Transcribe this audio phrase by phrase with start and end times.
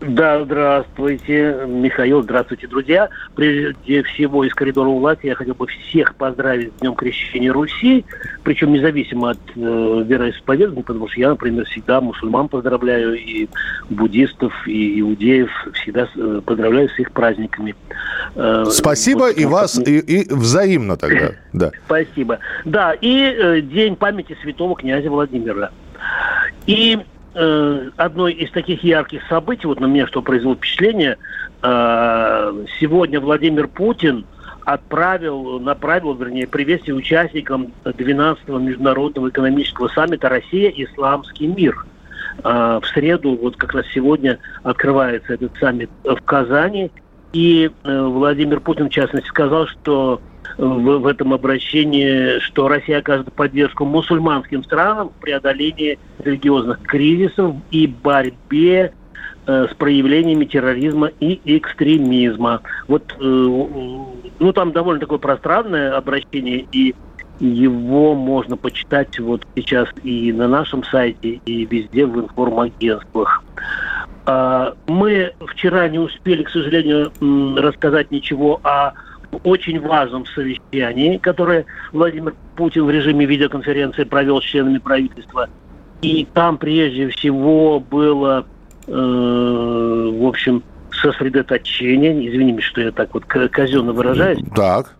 [0.00, 3.08] Да, здравствуйте, Михаил, здравствуйте, друзья.
[3.34, 8.04] Прежде всего, из коридора власти я хотел бы всех поздравить с Днем Крещения Руси,
[8.44, 13.48] причем независимо от э, вероисповедания, потому что я, например, всегда мусульман поздравляю, и
[13.90, 17.74] буддистов, и иудеев всегда э, поздравляю с их праздниками.
[18.36, 21.32] Э, Спасибо вот, и ну, вас, и, и взаимно тогда.
[21.52, 21.72] Да.
[21.86, 22.38] Спасибо.
[22.64, 25.70] Да, и э, День памяти святого князя Владимира.
[26.66, 27.00] И
[27.34, 31.16] э, одно из таких ярких событий, вот на меня что произвело впечатление,
[31.62, 34.24] э, сегодня Владимир Путин
[34.64, 40.70] отправил, направил, вернее, приветствие участникам 12-го международного экономического саммита «Россия.
[40.76, 41.86] Исламский мир».
[42.44, 46.90] Э, в среду, вот как раз сегодня открывается этот саммит в Казани.
[47.32, 50.20] И э, Владимир Путин, в частности, сказал, что
[50.58, 57.86] в, в этом обращении, что Россия оказывает поддержку мусульманским странам в преодолении религиозных кризисов и
[57.86, 58.92] борьбе
[59.46, 62.62] э, с проявлениями терроризма и экстремизма.
[62.88, 66.94] Вот, э, ну, там довольно такое пространное обращение, и
[67.38, 73.44] его можно почитать вот сейчас и на нашем сайте, и везде в информагентствах.
[74.26, 77.12] А, Мы вчера не успели, к сожалению,
[77.56, 78.92] рассказать ничего о
[79.44, 85.48] очень важном совещании, которое Владимир Путин в режиме видеоконференции провел с членами правительства.
[86.02, 88.46] И там прежде всего было,
[88.86, 90.62] э, в общем,
[91.02, 94.96] сосредоточение, извините, что я так вот казенно выражаюсь, Так.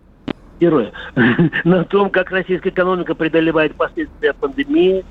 [0.59, 0.91] героя,
[1.63, 5.03] на том, как российская экономика преодолевает последствия пандемии,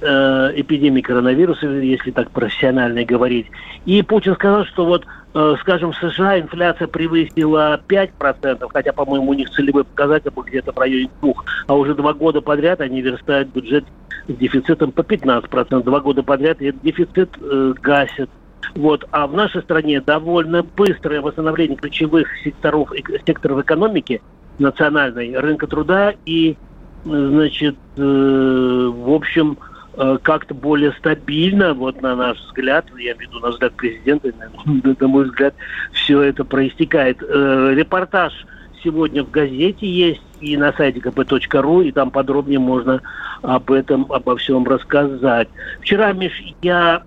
[0.00, 3.46] э, эпидемии коронавируса, если так профессионально говорить.
[3.86, 9.34] И Путин сказал, что вот, э, скажем, в США инфляция превысила 5%, хотя, по-моему, у
[9.34, 11.34] них целевой показатель был где-то в районе 2%,
[11.66, 13.84] а уже два года подряд они верстают бюджет
[14.28, 15.82] с дефицитом по 15%.
[15.82, 18.30] Два года подряд этот дефицит э, гасят.
[18.74, 19.06] Вот.
[19.10, 24.20] А в нашей стране довольно быстрое восстановление ключевых секторов, эк- секторов экономики,
[24.58, 26.56] национальной, рынка труда и, э,
[27.04, 29.69] значит, э, в общем, э,
[30.22, 34.32] как-то более стабильно, вот на наш взгляд, я имею в виду на взгляд президента,
[35.00, 35.54] на, мой взгляд,
[35.92, 37.22] все это проистекает.
[37.22, 38.32] Э, Репортаж
[38.82, 43.02] сегодня в газете есть и на сайте kp.ru, и там подробнее можно
[43.42, 45.48] об этом, обо всем рассказать.
[45.80, 47.02] Вчера, Миш, я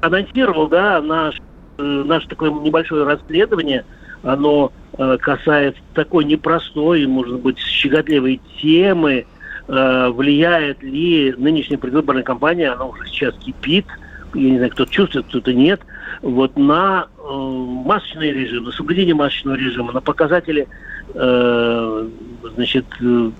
[0.00, 1.40] анонсировал, да, наш,
[1.78, 3.84] э, наше такое небольшое расследование,
[4.22, 9.24] оно э, касается такой непростой, может быть, щекотливой темы, э,
[9.70, 13.86] влияет ли нынешняя предвыборная кампания, она уже сейчас кипит,
[14.34, 15.80] я не знаю, кто-то чувствует, кто-то нет,
[16.22, 20.68] вот на э, масочный режим, на соблюдение масочного режима, на показатели
[21.14, 22.08] э,
[22.54, 23.30] значит, э,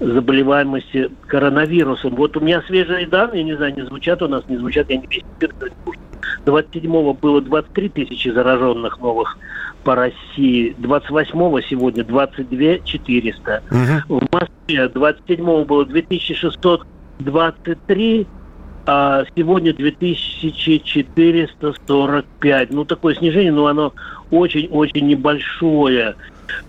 [0.00, 2.14] заболеваемости коронавирусом.
[2.14, 5.06] Вот у меня свежие данные, не знаю, не звучат у нас, не звучат, я не
[5.06, 5.24] слышу.
[6.46, 9.36] 27-го было 23 тысячи зараженных новых
[9.84, 13.62] по России, 28-го сегодня 22 400.
[13.70, 14.02] Мгм.
[14.08, 18.26] В Москве 27-го было 2423,
[18.86, 22.72] а сегодня 2445.
[22.72, 23.92] Ну, такое снижение, но оно
[24.30, 26.16] очень-очень небольшое.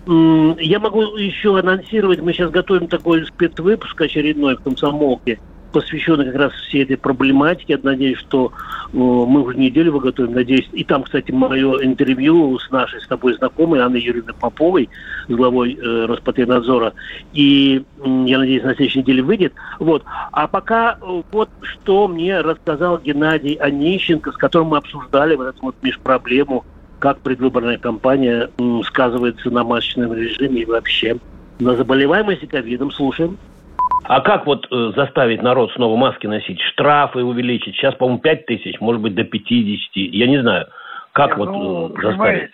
[0.06, 5.38] Я могу еще анонсировать, мы сейчас готовим такой спецвыпуск очередной в комсомолке,
[5.72, 7.74] посвященный как раз всей этой проблематике.
[7.74, 8.52] Я надеюсь, что
[8.92, 10.68] э, мы уже неделю его готовим, надеюсь.
[10.72, 14.88] И там, кстати, мое интервью с нашей с тобой знакомой Анной Юрьевной Поповой,
[15.28, 16.92] главой э, Роспотребнадзора.
[17.32, 19.54] И я надеюсь, на следующей неделе выйдет.
[19.78, 20.04] Вот.
[20.30, 25.62] А пока э, вот что мне рассказал Геннадий Онищенко, с которым мы обсуждали вот эту
[25.62, 26.64] вот межпроблему,
[26.98, 28.50] как предвыборная кампания
[28.84, 31.16] сказывается на масочном режиме и вообще
[31.58, 32.92] на заболеваемости ковидом.
[32.92, 33.38] Слушаем.
[34.04, 36.60] А как вот э, заставить народ снова маски носить?
[36.72, 37.76] Штрафы увеличить?
[37.76, 39.90] Сейчас, по-моему, 5 тысяч, может быть, до 50.
[39.94, 40.66] Я не знаю.
[41.12, 42.52] Как вот ну, э, заставить?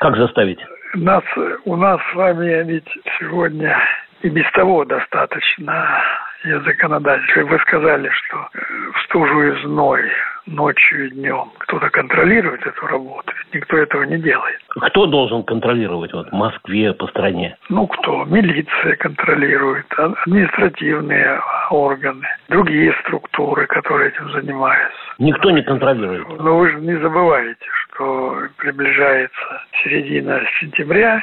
[0.00, 0.58] Как заставить?
[0.94, 1.24] нас,
[1.64, 3.76] у нас с вами ведь сегодня
[4.22, 6.02] и без того достаточно
[6.44, 7.42] и законодатель.
[7.44, 8.58] Вы сказали, что э,
[8.94, 10.02] в стужу и зной
[10.46, 13.32] ночью и днем кто-то контролирует эту работу.
[13.52, 14.58] Никто этого не делает.
[14.68, 17.56] Кто должен контролировать вот, в Москве, по стране?
[17.68, 18.24] Ну, кто?
[18.24, 24.98] Милиция контролирует, а- административные органы, другие структуры, которые этим занимаются.
[25.18, 26.28] Никто не контролирует.
[26.40, 31.22] Но вы же не забываете, что приближается середина сентября,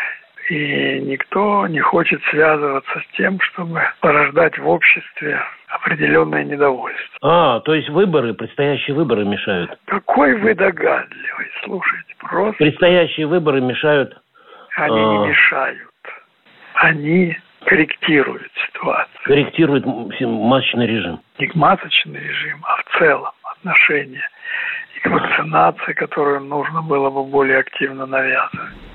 [0.51, 7.17] и никто не хочет связываться с тем, чтобы порождать в обществе определенное недовольство.
[7.21, 9.71] А, то есть выборы, предстоящие выборы мешают?
[9.85, 12.57] Какой вы догадливый, слушайте, просто...
[12.57, 14.13] Предстоящие выборы мешают?
[14.75, 15.03] Они а...
[15.03, 15.89] не мешают.
[16.73, 19.23] Они корректируют ситуацию.
[19.23, 21.21] Корректируют масочный режим.
[21.39, 24.29] Не масочный режим, а в целом отношения
[24.97, 28.90] и к вакцинации, которую нужно было бы более активно навязывать.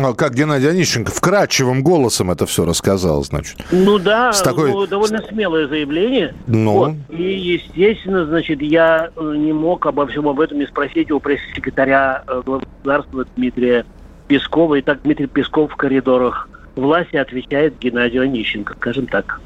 [0.00, 3.58] А как Геннадий Онищенко вкрадчивым голосом это все рассказал, значит.
[3.72, 4.70] Ну да, С такой...
[4.70, 6.34] ну, довольно смелое заявление.
[6.46, 6.72] Ну.
[6.72, 6.92] Вот.
[7.08, 12.22] И, естественно, значит, я э, не мог обо всем об этом не спросить у пресс-секретаря
[12.26, 13.84] э, государства Дмитрия
[14.28, 14.76] Пескова.
[14.76, 19.40] И так Дмитрий Песков в коридорах власти отвечает Геннадию Онищенко, скажем так.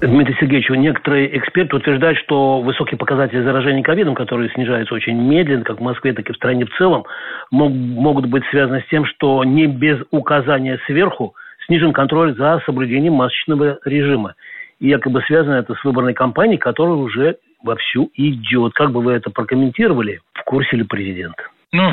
[0.00, 5.78] Дмитрий Сергеевич, некоторые эксперты утверждают, что высокие показатели заражения ковидом, которые снижаются очень медленно, как
[5.78, 7.06] в Москве, так и в стране в целом,
[7.50, 11.34] мог, могут быть связаны с тем, что не без указания сверху
[11.64, 14.34] снижен контроль за соблюдением масочного режима.
[14.80, 18.74] И якобы связано это с выборной кампанией, которая уже вовсю идет.
[18.74, 20.20] Как бы вы это прокомментировали?
[20.34, 21.36] В курсе ли президент?
[21.72, 21.92] Ну,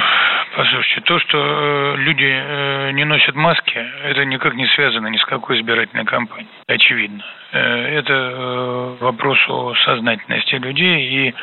[0.55, 5.25] Послушайте, то, что э, люди э, не носят маски, это никак не связано ни с
[5.25, 7.23] какой избирательной кампанией, очевидно.
[7.53, 11.33] Э, это вопрос о сознательности людей и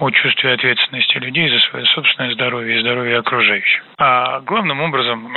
[0.00, 3.84] о чувстве ответственности людей за свое собственное здоровье и здоровье окружающих.
[3.98, 5.32] А главным образом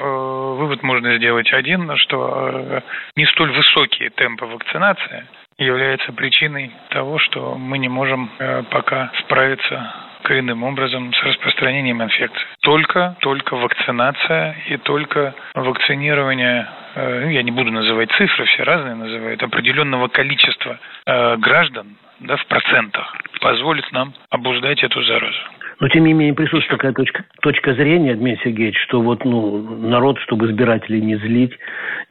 [0.57, 2.81] вывод можно сделать один, что
[3.15, 5.27] не столь высокие темпы вакцинации
[5.59, 8.31] являются причиной того, что мы не можем
[8.71, 12.45] пока справиться коренным образом с распространением инфекции.
[12.61, 18.93] Только, только вакцинация и только вакцинирование, э, ну, я не буду называть цифры, все разные
[18.93, 20.77] называют, определенного количества
[21.07, 25.39] э, граждан да, в процентах позволит нам обуздать эту заразу.
[25.79, 30.19] Но тем не менее присутствует такая точка, точка зрения, Дмитрий Сергеевич, что вот ну, народ,
[30.19, 31.57] чтобы избирателей не злить,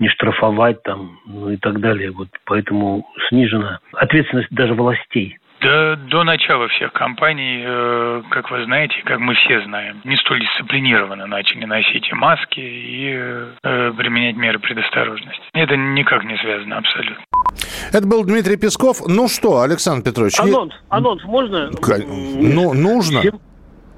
[0.00, 2.10] не штрафовать там, ну и так далее.
[2.10, 8.94] Вот поэтому снижена ответственность даже властей да, до начала всех кампаний, э, как вы знаете,
[9.04, 13.12] как мы все знаем, не столь дисциплинированно начали носить и маски, и
[13.62, 15.42] э, применять меры предосторожности.
[15.54, 17.24] Это никак не связано абсолютно.
[17.92, 19.02] Это был Дмитрий Песков.
[19.06, 20.38] Ну что, Александр Петрович...
[20.38, 20.96] Анонс, я...
[20.96, 21.70] анонс можно?
[22.06, 23.22] Ну, нужно.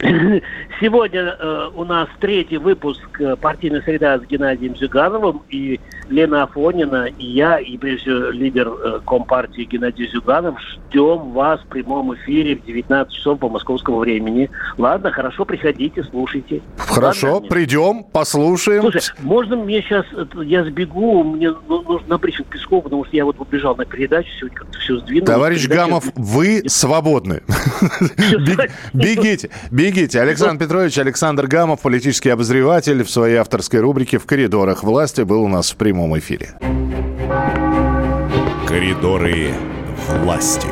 [0.81, 5.43] Сегодня э, у нас третий выпуск э, «Партийная среда» с Геннадием Зюгановым.
[5.51, 11.61] И Лена Афонина, и я, и прежде всего лидер э, Компартии Геннадий Зюганов ждем вас
[11.61, 14.51] в прямом эфире в 19 часов по московскому времени.
[14.77, 16.63] Ладно, хорошо, приходите, слушайте.
[16.79, 18.83] Хорошо, Ладно, придем, послушаем.
[18.83, 20.05] Слушай, можно мне сейчас,
[20.43, 24.29] я сбегу, мне ну, нужно на брифинг Пескова, потому что я вот убежал на передачу,
[24.39, 25.31] сегодня как-то все сдвинулось.
[25.31, 27.43] Товарищ Гамов, вы свободны.
[28.93, 30.21] Бегите, бегите Бегите.
[30.21, 35.49] Александр Петрович, Александр Гамов, политический обозреватель в своей авторской рубрике «В коридорах власти» был у
[35.49, 36.55] нас в прямом эфире.
[38.69, 39.53] Коридоры
[40.23, 40.69] власти.